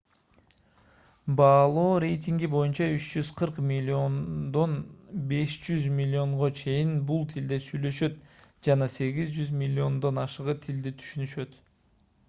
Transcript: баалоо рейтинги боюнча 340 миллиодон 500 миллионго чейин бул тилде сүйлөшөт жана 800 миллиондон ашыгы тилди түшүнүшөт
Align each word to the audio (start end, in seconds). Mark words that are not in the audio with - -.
баалоо 1.39 1.91
рейтинги 2.03 2.47
боюнча 2.53 2.87
340 2.93 3.59
миллиодон 3.71 4.73
500 5.33 5.85
миллионго 5.99 6.49
чейин 6.61 6.95
бул 7.13 7.23
тилде 7.35 7.61
сүйлөшөт 7.69 8.19
жана 8.71 8.91
800 8.97 9.53
миллиондон 9.63 10.23
ашыгы 10.27 10.57
тилди 10.67 10.97
түшүнүшөт 11.05 11.57